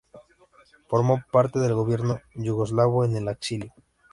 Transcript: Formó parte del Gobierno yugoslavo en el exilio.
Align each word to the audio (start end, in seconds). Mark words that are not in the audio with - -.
Formó 0.87 1.21
parte 1.31 1.59
del 1.59 1.75
Gobierno 1.75 2.21
yugoslavo 2.33 3.05
en 3.05 3.15
el 3.17 3.27
exilio. 3.27 3.71